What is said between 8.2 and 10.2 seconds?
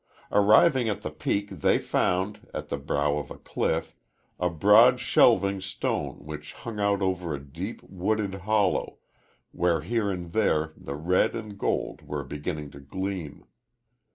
hollow, where here